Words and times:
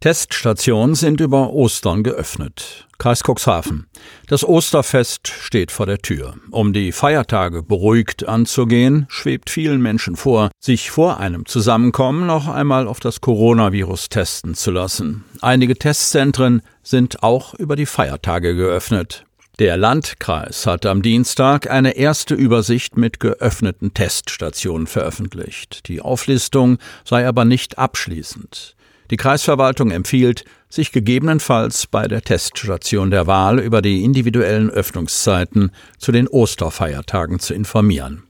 Teststationen 0.00 0.94
sind 0.94 1.20
über 1.20 1.50
Ostern 1.52 2.02
geöffnet. 2.02 2.88
Kreis 2.96 3.20
Cuxhaven. 3.22 3.86
Das 4.28 4.48
Osterfest 4.48 5.28
steht 5.28 5.70
vor 5.70 5.84
der 5.84 5.98
Tür. 5.98 6.36
Um 6.50 6.72
die 6.72 6.90
Feiertage 6.92 7.62
beruhigt 7.62 8.26
anzugehen, 8.26 9.04
schwebt 9.10 9.50
vielen 9.50 9.82
Menschen 9.82 10.16
vor, 10.16 10.52
sich 10.58 10.90
vor 10.90 11.20
einem 11.20 11.44
Zusammenkommen 11.44 12.26
noch 12.26 12.48
einmal 12.48 12.88
auf 12.88 12.98
das 12.98 13.20
Coronavirus 13.20 14.08
testen 14.08 14.54
zu 14.54 14.70
lassen. 14.70 15.26
Einige 15.42 15.76
Testzentren 15.76 16.62
sind 16.82 17.22
auch 17.22 17.52
über 17.52 17.76
die 17.76 17.84
Feiertage 17.84 18.56
geöffnet. 18.56 19.26
Der 19.58 19.76
Landkreis 19.76 20.64
hat 20.64 20.86
am 20.86 21.02
Dienstag 21.02 21.68
eine 21.68 21.94
erste 21.96 22.34
Übersicht 22.34 22.96
mit 22.96 23.20
geöffneten 23.20 23.92
Teststationen 23.92 24.86
veröffentlicht. 24.86 25.88
Die 25.88 26.00
Auflistung 26.00 26.78
sei 27.04 27.28
aber 27.28 27.44
nicht 27.44 27.76
abschließend. 27.76 28.76
Die 29.10 29.16
Kreisverwaltung 29.16 29.90
empfiehlt, 29.90 30.44
sich 30.68 30.92
gegebenenfalls 30.92 31.88
bei 31.88 32.06
der 32.06 32.22
Teststation 32.22 33.10
der 33.10 33.26
Wahl 33.26 33.58
über 33.58 33.82
die 33.82 34.04
individuellen 34.04 34.70
Öffnungszeiten 34.70 35.72
zu 35.98 36.12
den 36.12 36.28
Osterfeiertagen 36.28 37.40
zu 37.40 37.52
informieren. 37.52 38.22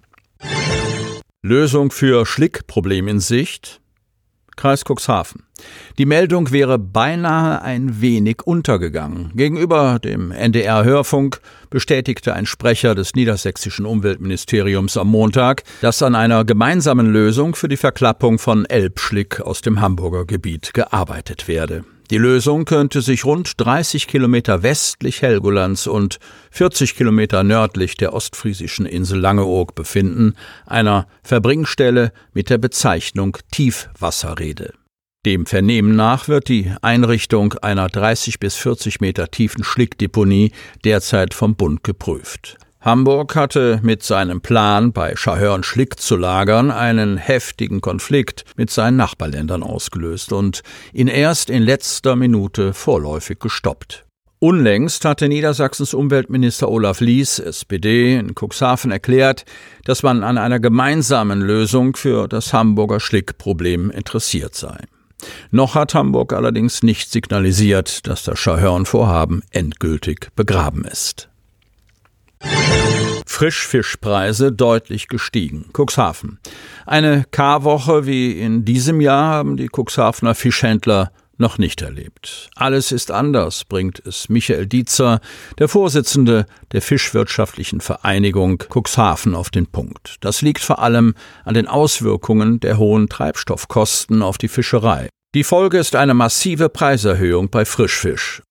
Lösung 1.43 1.91
für 1.91 2.25
Schlickproblem 2.25 3.09
in 3.09 3.21
Sicht? 3.21 3.80
Kreis 4.57 4.85
Cuxhaven. 4.85 5.45
Die 5.99 6.07
Meldung 6.07 6.51
wäre 6.51 6.79
beinahe 6.79 7.63
ein 7.63 8.01
wenig 8.01 8.43
untergegangen. 8.45 9.33
Gegenüber 9.35 9.99
dem 9.99 10.33
NDR 10.33 10.85
Hörfunk 10.85 11.41
bestätigte 11.69 12.35
ein 12.35 12.47
Sprecher 12.47 12.95
des 12.95 13.15
niedersächsischen 13.15 13.87
Umweltministeriums 13.87 14.97
am 14.97 15.09
Montag, 15.09 15.65
dass 15.81 16.03
an 16.03 16.15
einer 16.15 16.45
gemeinsamen 16.45 17.13
Lösung 17.13 17.55
für 17.55 17.69
die 17.69 17.77
Verklappung 17.77 18.39
von 18.39 18.65
Elbschlick 18.65 19.41
aus 19.41 19.61
dem 19.61 19.81
Hamburger 19.81 20.25
Gebiet 20.25 20.73
gearbeitet 20.75 21.49
werde. 21.49 21.85
Die 22.11 22.19
Lösung 22.19 22.65
könnte 22.65 23.03
sich 23.03 23.25
rund 23.25 23.53
30 23.59 24.09
Kilometer 24.09 24.65
westlich 24.65 25.23
Helgolands 25.23 25.87
und 25.87 26.19
40 26.51 26.97
Kilometer 26.97 27.45
nördlich 27.45 27.97
der 27.97 28.13
ostfriesischen 28.13 28.85
Insel 28.85 29.21
Langeoog 29.21 29.77
befinden, 29.77 30.35
einer 30.67 31.07
Verbringstelle 31.23 32.13
mit 32.33 32.51
der 32.51 32.59
Bezeichnung 32.59 33.39
Tiefwasserrede. 33.53 34.75
Dem 35.25 35.47
Vernehmen 35.47 35.95
nach 35.95 36.27
wird 36.27 36.49
die 36.49 36.73
Einrichtung 36.83 37.55
einer 37.63 37.89
30 37.89 38.41
bis 38.41 38.57
40 38.57 39.01
Meter 39.01 39.31
tiefen 39.31 39.63
Schlickdeponie 39.63 40.51
derzeit 40.85 41.33
vom 41.33 41.55
Bund 41.55 41.85
geprüft. 41.85 42.57
Hamburg 42.81 43.37
hatte 43.37 43.79
mit 43.83 44.03
seinem 44.03 44.41
Plan, 44.41 44.93
bei 44.93 45.15
Schahörn 45.15 45.63
Schlick 45.63 46.01
zu 46.01 46.17
lagern, 46.17 46.71
einen 46.71 47.19
heftigen 47.19 47.83
Konflikt 47.83 48.45
mit 48.57 48.71
seinen 48.71 48.97
Nachbarländern 48.97 49.63
ausgelöst 49.63 50.33
und 50.33 50.63
ihn 50.95 51.09
erst 51.09 51.51
in 51.51 51.63
letzter 51.63 52.17
Minute 52.17 52.73
vorläufig 52.73 53.39
gestoppt. 53.39 54.07
Unlängst 54.39 55.05
hatte 55.05 55.29
Niedersachsens 55.29 55.93
Umweltminister 55.93 56.71
Olaf 56.71 57.01
Lies, 57.01 57.39
SPD, 57.39 58.17
in 58.17 58.35
Cuxhaven 58.35 58.91
erklärt, 58.91 59.45
dass 59.85 60.03
man 60.03 60.25
an 60.25 60.39
einer 60.39 60.59
gemeinsamen 60.59 61.43
Lösung 61.43 61.95
für 61.95 62.27
das 62.27 62.55
Hamburger 62.55 63.01
Schlickproblem 63.01 63.91
interessiert 63.91 64.55
sei. 64.55 64.79
Noch 65.51 65.75
hat 65.75 65.95
Hamburg 65.95 66.33
allerdings 66.33 66.83
nicht 66.83 67.11
signalisiert, 67.11 68.07
dass 68.07 68.23
das 68.23 68.39
Schahörn-Vorhaben 68.39 69.43
endgültig 69.51 70.29
begraben 70.35 70.87
ist. 70.87 71.30
Frischfischpreise 73.41 74.53
deutlich 74.53 75.09
gestiegen. 75.09 75.71
Cuxhaven. 75.73 76.41
Eine 76.85 77.25
Karwoche 77.31 78.05
wie 78.05 78.33
in 78.33 78.67
diesem 78.67 79.01
Jahr 79.01 79.33
haben 79.33 79.57
die 79.57 79.71
Cuxhavener 79.75 80.35
Fischhändler 80.35 81.11
noch 81.39 81.57
nicht 81.57 81.81
erlebt. 81.81 82.51
Alles 82.55 82.93
ist 82.93 83.11
anders, 83.11 83.65
bringt 83.65 83.99
es 84.05 84.29
Michael 84.29 84.67
Dietzer, 84.67 85.21
der 85.59 85.69
Vorsitzende 85.69 86.45
der 86.73 86.83
Fischwirtschaftlichen 86.83 87.81
Vereinigung 87.81 88.63
Cuxhaven, 88.69 89.35
auf 89.35 89.49
den 89.49 89.69
Punkt. 89.69 90.17
Das 90.21 90.43
liegt 90.43 90.61
vor 90.61 90.81
allem 90.81 91.15
an 91.47 91.55
den 91.55 91.67
Auswirkungen 91.67 92.61
der 92.61 92.77
hohen 92.77 93.09
Treibstoffkosten 93.09 94.21
auf 94.21 94.37
die 94.37 94.49
Fischerei. 94.49 95.09
Die 95.35 95.45
Folge 95.45 95.79
ist 95.79 95.97
eine 95.97 96.13
massive 96.13 96.69
Preiserhöhung 96.69 97.49
bei 97.49 97.65
Frischfisch. 97.65 98.43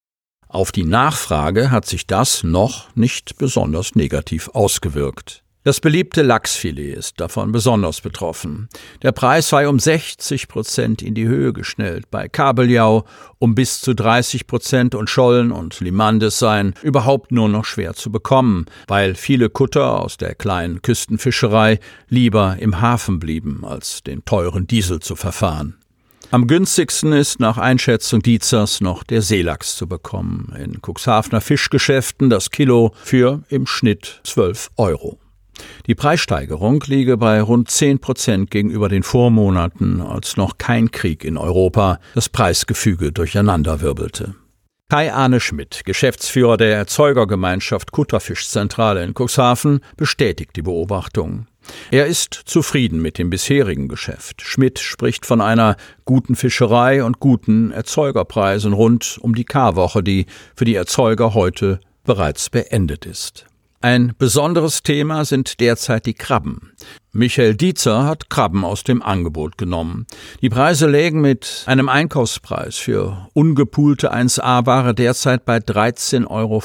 Auf 0.49 0.71
die 0.71 0.83
Nachfrage 0.83 1.69
hat 1.69 1.85
sich 1.85 2.07
das 2.07 2.43
noch 2.43 2.87
nicht 2.95 3.37
besonders 3.37 3.93
negativ 3.93 4.49
ausgewirkt. 4.49 5.43
Das 5.63 5.79
beliebte 5.79 6.23
Lachsfilet 6.23 6.95
ist 6.95 7.19
davon 7.19 7.51
besonders 7.51 8.01
betroffen. 8.01 8.67
Der 9.03 9.11
Preis 9.11 9.49
sei 9.49 9.67
um 9.67 9.77
60 9.77 10.47
Prozent 10.47 11.03
in 11.03 11.13
die 11.13 11.27
Höhe 11.27 11.53
geschnellt, 11.53 12.09
bei 12.09 12.27
Kabeljau 12.27 13.05
um 13.37 13.53
bis 13.53 13.79
zu 13.79 13.93
30 13.93 14.47
Prozent 14.47 14.95
und 14.95 15.07
Schollen 15.07 15.51
und 15.51 15.79
Limandes 15.81 16.39
seien 16.39 16.73
überhaupt 16.81 17.31
nur 17.31 17.47
noch 17.47 17.65
schwer 17.65 17.93
zu 17.93 18.11
bekommen, 18.11 18.65
weil 18.87 19.13
viele 19.13 19.51
Kutter 19.51 19.99
aus 19.99 20.17
der 20.17 20.33
kleinen 20.33 20.81
Küstenfischerei 20.81 21.79
lieber 22.07 22.57
im 22.57 22.81
Hafen 22.81 23.19
blieben, 23.19 23.63
als 23.63 24.01
den 24.01 24.25
teuren 24.25 24.65
Diesel 24.65 24.99
zu 24.99 25.15
verfahren. 25.15 25.75
Am 26.31 26.45
günstigsten 26.45 27.11
ist 27.11 27.39
nach 27.39 27.57
Einschätzung 27.57 28.21
Dietzers 28.21 28.81
noch 28.81 29.03
der 29.03 29.23
Seelachs 29.23 29.75
zu 29.75 29.87
bekommen. 29.87 30.53
In 30.63 30.79
Cuxhavener 30.79 31.41
Fischgeschäften 31.41 32.29
das 32.29 32.51
Kilo 32.51 32.93
für 33.01 33.41
im 33.49 33.65
Schnitt 33.65 34.21
12 34.25 34.69
Euro. 34.77 35.17
Die 35.87 35.95
Preissteigerung 35.95 36.83
liege 36.85 37.17
bei 37.17 37.41
rund 37.41 37.71
10 37.71 37.97
Prozent 37.97 38.51
gegenüber 38.51 38.89
den 38.89 39.01
Vormonaten, 39.01 40.01
als 40.01 40.37
noch 40.37 40.59
kein 40.59 40.91
Krieg 40.91 41.23
in 41.23 41.35
Europa 41.35 41.99
das 42.13 42.29
Preisgefüge 42.29 43.11
durcheinanderwirbelte. 43.11 44.35
Kai 44.87 45.11
Arne 45.11 45.39
Schmidt, 45.39 45.81
Geschäftsführer 45.83 46.57
der 46.57 46.75
Erzeugergemeinschaft 46.77 47.91
Kutterfischzentrale 47.91 49.03
in 49.03 49.15
Cuxhaven, 49.15 49.81
bestätigt 49.97 50.55
die 50.55 50.61
Beobachtung. 50.61 51.47
Er 51.91 52.05
ist 52.05 52.33
zufrieden 52.33 53.01
mit 53.01 53.17
dem 53.17 53.29
bisherigen 53.29 53.87
Geschäft. 53.87 54.41
Schmidt 54.41 54.79
spricht 54.79 55.25
von 55.25 55.41
einer 55.41 55.75
guten 56.05 56.35
Fischerei 56.35 57.03
und 57.03 57.19
guten 57.19 57.71
Erzeugerpreisen 57.71 58.73
rund 58.73 59.17
um 59.21 59.35
die 59.35 59.45
Karwoche, 59.45 60.03
die 60.03 60.25
für 60.55 60.65
die 60.65 60.75
Erzeuger 60.75 61.33
heute 61.33 61.79
bereits 62.03 62.49
beendet 62.49 63.05
ist. 63.05 63.45
Ein 63.81 64.13
besonderes 64.17 64.83
Thema 64.83 65.23
sind 65.23 65.61
derzeit 65.61 66.05
die 66.05 66.13
Krabben. 66.13 66.73
Michael 67.13 67.55
Dietzer 67.55 68.03
hat 68.03 68.29
Krabben 68.29 68.65
aus 68.65 68.83
dem 68.83 69.01
Angebot 69.01 69.57
genommen. 69.57 70.05
Die 70.41 70.49
Preise 70.49 70.85
lägen 70.85 71.21
mit 71.21 71.63
einem 71.65 71.87
Einkaufspreis 71.87 72.75
für 72.75 73.29
ungepulte 73.33 74.13
1A-Ware 74.13 74.93
derzeit 74.93 75.45
bei 75.45 75.57
13,50 75.59 76.27
Euro 76.29 76.61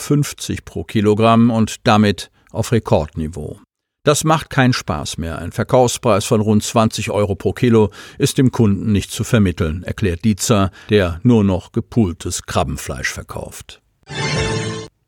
pro 0.64 0.82
Kilogramm 0.82 1.50
und 1.50 1.76
damit 1.84 2.32
auf 2.50 2.72
Rekordniveau. 2.72 3.60
Das 4.04 4.22
macht 4.22 4.50
keinen 4.50 4.74
Spaß 4.74 5.16
mehr. 5.16 5.38
Ein 5.38 5.50
Verkaufspreis 5.50 6.26
von 6.26 6.42
rund 6.42 6.62
20 6.62 7.10
Euro 7.10 7.34
pro 7.34 7.54
Kilo 7.54 7.90
ist 8.18 8.36
dem 8.36 8.52
Kunden 8.52 8.92
nicht 8.92 9.10
zu 9.10 9.24
vermitteln, 9.24 9.82
erklärt 9.82 10.26
Dietzer, 10.26 10.70
der 10.90 11.20
nur 11.22 11.42
noch 11.42 11.72
gepultes 11.72 12.42
Krabbenfleisch 12.42 13.08
verkauft. 13.08 13.80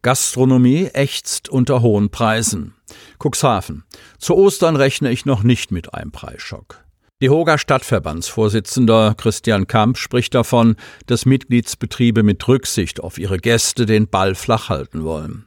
Gastronomie 0.01 0.87
ächzt 0.95 1.51
unter 1.51 1.83
hohen 1.83 2.09
Preisen. 2.09 2.75
Cuxhaven. 3.23 3.85
Zu 4.19 4.35
Ostern 4.35 4.77
rechne 4.77 5.11
ich 5.11 5.27
noch 5.27 5.43
nicht 5.43 5.73
mit 5.73 5.93
einem 5.93 6.11
Preisschock. 6.11 6.83
Die 7.21 7.29
Hoger 7.29 7.59
Stadtverbandsvorsitzender 7.59 9.15
Christian 9.17 9.67
Kamp 9.67 9.99
spricht 9.99 10.35
davon, 10.35 10.77
dass 11.07 11.27
Mitgliedsbetriebe 11.27 12.23
mit 12.23 12.47
Rücksicht 12.49 13.01
auf 13.01 13.19
ihre 13.19 13.39
Gäste 13.39 13.85
den 13.85 14.09
Ball 14.09 14.35
flach 14.35 14.71
halten 14.71 15.05
wollen. 15.05 15.47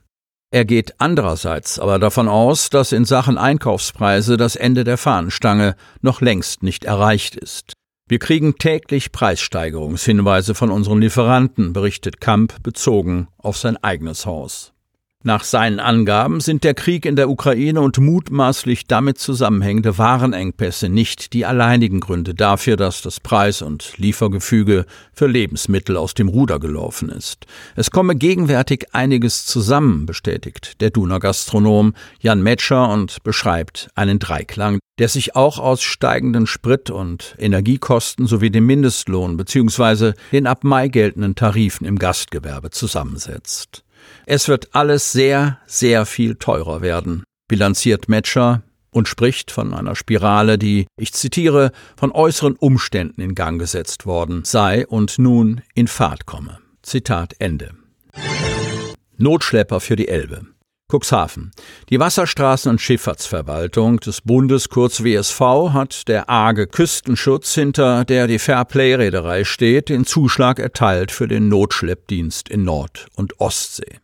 Er 0.51 0.65
geht 0.65 0.99
andererseits 0.99 1.77
aber 1.77 1.99
davon 1.99 2.27
aus, 2.27 2.71
dass 2.71 2.91
in 2.91 3.05
Sachen 3.05 3.37
Einkaufspreise 3.37 4.35
das 4.35 4.55
Ende 4.55 4.83
der 4.83 4.97
Fahnenstange 4.97 5.75
noch 6.01 6.21
längst 6.21 6.63
nicht 6.63 6.85
erreicht 6.85 7.35
ist. 7.35 7.73
Wir 8.07 8.17
kriegen 8.17 8.55
täglich 8.55 9.11
Preissteigerungshinweise 9.11 10.55
von 10.55 10.71
unseren 10.71 11.01
Lieferanten, 11.01 11.73
berichtet 11.73 12.19
Kamp 12.19 12.63
bezogen 12.63 13.27
auf 13.37 13.57
sein 13.57 13.77
eigenes 13.77 14.25
Haus. 14.25 14.73
Nach 15.25 15.43
seinen 15.43 15.81
Angaben 15.81 16.39
sind 16.39 16.63
der 16.63 16.73
Krieg 16.73 17.05
in 17.05 17.17
der 17.17 17.29
Ukraine 17.29 17.81
und 17.81 17.97
mutmaßlich 17.97 18.87
damit 18.87 19.17
zusammenhängende 19.17 19.97
Warenengpässe 19.97 20.87
nicht 20.87 21.33
die 21.33 21.45
alleinigen 21.45 21.99
Gründe 21.99 22.33
dafür, 22.33 22.77
dass 22.77 23.01
das 23.01 23.19
Preis- 23.19 23.61
und 23.61 23.97
Liefergefüge 23.97 24.85
für 25.11 25.27
Lebensmittel 25.27 25.97
aus 25.97 26.13
dem 26.13 26.29
Ruder 26.29 26.57
gelaufen 26.61 27.09
ist. 27.09 27.47
Es 27.75 27.91
komme 27.91 28.15
gegenwärtig 28.15 28.85
einiges 28.93 29.45
zusammen, 29.45 30.05
bestätigt 30.05 30.79
der 30.79 30.89
Duner 30.89 31.19
Gastronom 31.19 31.95
Jan 32.21 32.41
Metscher 32.41 32.87
und 32.87 33.21
beschreibt 33.23 33.89
einen 33.95 34.19
Dreiklang, 34.19 34.79
der 34.99 35.09
sich 35.09 35.35
auch 35.35 35.59
aus 35.59 35.81
steigenden 35.81 36.47
Sprit- 36.47 36.91
und 36.91 37.35
Energiekosten 37.37 38.25
sowie 38.25 38.51
dem 38.51 38.65
Mindestlohn 38.65 39.35
bzw. 39.35 40.13
den 40.31 40.47
ab 40.47 40.63
Mai 40.63 40.87
geltenden 40.87 41.35
Tarifen 41.35 41.85
im 41.85 41.99
Gastgewerbe 41.99 42.69
zusammensetzt. 42.69 43.83
Es 44.25 44.47
wird 44.47 44.75
alles 44.75 45.11
sehr, 45.11 45.59
sehr 45.65 46.05
viel 46.05 46.35
teurer 46.35 46.81
werden, 46.81 47.23
bilanziert 47.47 48.09
Metscher 48.09 48.63
und 48.91 49.07
spricht 49.07 49.51
von 49.51 49.73
einer 49.73 49.95
Spirale, 49.95 50.57
die, 50.57 50.87
ich 50.97 51.13
zitiere, 51.13 51.71
von 51.95 52.11
äußeren 52.11 52.55
Umständen 52.55 53.21
in 53.21 53.35
Gang 53.35 53.59
gesetzt 53.59 54.05
worden 54.05 54.43
sei 54.45 54.87
und 54.87 55.19
nun 55.19 55.61
in 55.73 55.87
Fahrt 55.87 56.25
komme. 56.25 56.59
Zitat 56.81 57.35
Ende. 57.39 57.71
Notschlepper 59.17 59.79
für 59.79 59.95
die 59.95 60.07
Elbe. 60.07 60.45
Cuxhaven. 60.89 61.51
Die 61.89 61.99
Wasserstraßen- 61.99 62.69
und 62.69 62.81
Schifffahrtsverwaltung 62.81 63.99
des 63.99 64.21
Bundes, 64.21 64.69
kurz 64.69 65.03
WSV, 65.03 65.39
hat 65.73 66.07
der 66.07 66.29
arge 66.29 66.67
Küstenschutz, 66.67 67.53
hinter 67.53 68.05
der 68.05 68.27
die 68.27 68.39
Fairplay-Reederei 68.39 69.43
steht, 69.43 69.89
den 69.89 70.05
Zuschlag 70.05 70.59
erteilt 70.59 71.11
für 71.11 71.27
den 71.27 71.47
Notschleppdienst 71.47 72.49
in 72.49 72.63
Nord- 72.63 73.07
und 73.15 73.39
Ostsee. 73.39 73.99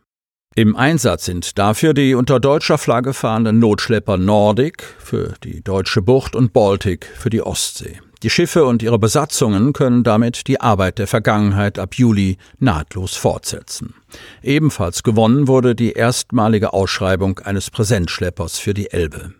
Im 0.54 0.74
Einsatz 0.74 1.26
sind 1.26 1.58
dafür 1.58 1.92
die 1.92 2.14
unter 2.14 2.40
deutscher 2.40 2.78
Flagge 2.78 3.12
fahrenden 3.12 3.58
Notschlepper 3.58 4.16
Nordic 4.16 4.82
für 4.98 5.34
die 5.44 5.62
deutsche 5.62 6.00
Bucht 6.00 6.34
und 6.34 6.54
Baltic 6.54 7.04
für 7.04 7.28
die 7.28 7.42
Ostsee. 7.42 8.00
Die 8.22 8.30
Schiffe 8.30 8.64
und 8.64 8.82
ihre 8.82 8.98
Besatzungen 8.98 9.72
können 9.72 10.02
damit 10.02 10.46
die 10.46 10.60
Arbeit 10.60 10.98
der 10.98 11.06
Vergangenheit 11.06 11.78
ab 11.78 11.94
Juli 11.96 12.38
nahtlos 12.58 13.14
fortsetzen. 13.14 13.94
Ebenfalls 14.42 15.02
gewonnen 15.02 15.48
wurde 15.48 15.74
die 15.74 15.92
erstmalige 15.92 16.72
Ausschreibung 16.72 17.38
eines 17.40 17.70
Präsentschleppers 17.70 18.58
für 18.58 18.72
die 18.72 18.90
Elbe. 18.90 19.34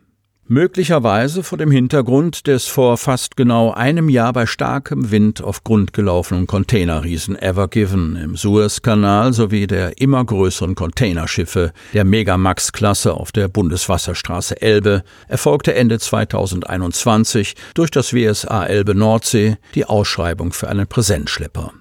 Möglicherweise 0.48 1.42
vor 1.42 1.58
dem 1.58 1.72
Hintergrund 1.72 2.46
des 2.46 2.68
vor 2.68 2.98
fast 2.98 3.36
genau 3.36 3.72
einem 3.72 4.08
Jahr 4.08 4.32
bei 4.32 4.46
starkem 4.46 5.10
Wind 5.10 5.42
auf 5.42 5.64
Grund 5.64 5.92
gelaufenen 5.92 6.46
Containerriesen 6.46 7.36
Ever 7.36 7.66
Given 7.66 8.14
im 8.14 8.36
Suezkanal 8.36 9.32
sowie 9.32 9.66
der 9.66 10.00
immer 10.00 10.24
größeren 10.24 10.76
Containerschiffe 10.76 11.72
der 11.94 12.04
Megamax-Klasse 12.04 13.14
auf 13.14 13.32
der 13.32 13.48
Bundeswasserstraße 13.48 14.62
Elbe 14.62 15.02
erfolgte 15.26 15.74
Ende 15.74 15.98
2021 15.98 17.56
durch 17.74 17.90
das 17.90 18.14
WSA 18.14 18.66
Elbe 18.66 18.94
Nordsee 18.94 19.56
die 19.74 19.84
Ausschreibung 19.84 20.52
für 20.52 20.68
einen 20.68 20.86
Präsentschlepper. 20.86 21.72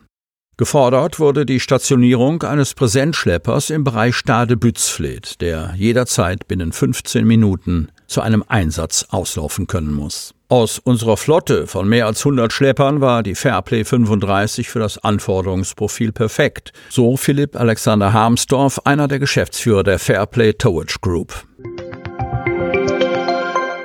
Gefordert 0.58 1.20
wurde 1.20 1.46
die 1.46 1.60
Stationierung 1.60 2.42
eines 2.42 2.74
Präsentschleppers 2.74 3.70
im 3.70 3.84
Bereich 3.84 4.16
Stade-Bützfleth, 4.16 5.40
der 5.42 5.76
jederzeit 5.78 6.48
binnen 6.48 6.72
15 6.72 7.28
Minuten 7.28 7.90
zu 8.08 8.22
einem 8.22 8.44
Einsatz 8.48 9.08
auslaufen 9.10 9.68
können 9.68 9.94
muss. 9.94 10.34
Aus 10.48 10.78
unserer 10.78 11.18
Flotte 11.18 11.66
von 11.66 11.88
mehr 11.88 12.06
als 12.06 12.20
100 12.20 12.54
Schleppern 12.54 13.02
war 13.02 13.24
die 13.24 13.34
Fairplay 13.34 13.84
35 13.84 14.70
für 14.70 14.80
das 14.80 15.04
Anforderungsprofil 15.04 16.12
perfekt, 16.12 16.72
so 16.90 17.18
Philipp 17.18 17.56
Alexander 17.56 18.14
Harmsdorf, 18.14 18.82
einer 18.86 19.08
der 19.08 19.20
Geschäftsführer 19.20 19.84
der 19.84 19.98
Fairplay 19.98 20.54
Towage 20.54 20.98
Group. 21.02 21.46